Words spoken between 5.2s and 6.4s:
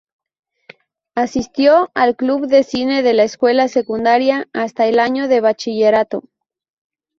de bachillerato.